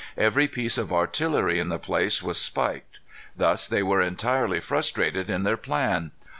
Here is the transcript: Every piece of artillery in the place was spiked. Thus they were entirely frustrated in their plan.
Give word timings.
Every 0.17 0.47
piece 0.47 0.79
of 0.79 0.91
artillery 0.91 1.59
in 1.59 1.69
the 1.69 1.77
place 1.77 2.23
was 2.23 2.39
spiked. 2.39 3.01
Thus 3.37 3.67
they 3.67 3.83
were 3.83 4.01
entirely 4.01 4.59
frustrated 4.59 5.29
in 5.29 5.43
their 5.43 5.57
plan. 5.57 6.09